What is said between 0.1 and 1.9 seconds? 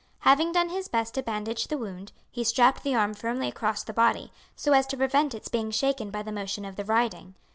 Having done his best to bandage the